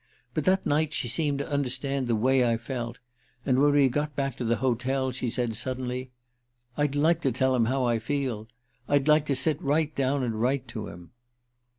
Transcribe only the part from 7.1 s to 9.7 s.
to tell him how I feel. I'd like to sit